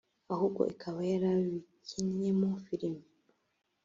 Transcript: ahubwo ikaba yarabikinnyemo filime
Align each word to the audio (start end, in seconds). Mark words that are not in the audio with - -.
ahubwo 0.33 0.61
ikaba 0.73 0.99
yarabikinnyemo 1.11 2.49
filime 2.65 3.03